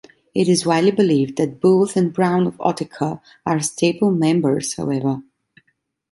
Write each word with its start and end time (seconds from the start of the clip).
It 0.33 0.47
is 0.49 0.65
widely 0.65 0.89
believed 0.89 1.37
that 1.37 1.61
Booth 1.61 1.95
and 1.95 2.11
Brown 2.11 2.47
of 2.47 2.57
Autechre 2.59 3.21
are 3.45 3.59
staple 3.59 4.09
members, 4.09 4.73
however. 4.73 5.21